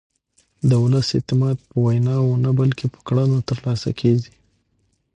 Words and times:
د 0.69 0.71
ولس 0.83 1.07
اعتماد 1.17 1.57
په 1.67 1.75
ویناوو 1.85 2.41
نه 2.45 2.51
بلکې 2.59 2.85
په 2.93 2.99
کړنو 3.07 3.37
ترلاسه 3.49 3.89
کېږي 4.01 4.33